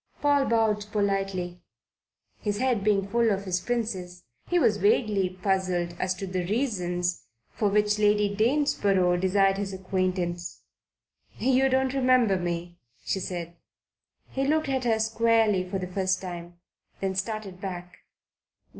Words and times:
Paul 0.19 0.45
bowed 0.45 0.87
politely. 0.91 1.61
His 2.39 2.57
head 2.57 2.83
being 2.83 3.07
full 3.07 3.29
of 3.29 3.43
his 3.45 3.61
Princess, 3.61 4.23
he 4.49 4.57
was 4.57 4.77
vaguely 4.77 5.29
puzzled 5.29 5.95
as 5.99 6.15
to 6.15 6.25
the 6.25 6.43
reasons 6.43 7.27
for 7.51 7.69
which 7.69 7.99
Lady 7.99 8.35
Danesborough 8.35 9.15
desired 9.21 9.57
his 9.57 9.73
acquaintance. 9.73 10.63
"You 11.37 11.69
don't 11.69 11.93
remember 11.93 12.39
me," 12.39 12.79
she 13.05 13.19
said. 13.19 13.57
He 14.31 14.47
looked 14.47 14.69
at 14.69 14.85
her 14.85 14.97
squarely 14.99 15.69
for 15.69 15.77
the 15.77 15.85
first 15.85 16.19
time; 16.19 16.55
then 16.99 17.13
started 17.13 17.61
back. 17.61 17.97